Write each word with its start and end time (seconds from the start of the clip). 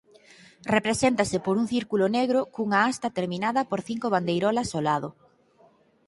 Represéntase 0.75 1.37
por 1.45 1.55
un 1.61 1.65
círculo 1.73 2.05
negro 2.17 2.39
cunha 2.55 2.79
hasta 2.87 3.13
terminada 3.17 3.61
por 3.69 3.79
cinco 3.89 4.07
bandeirolas 4.15 4.69
ao 4.71 4.81
lado. 4.89 5.09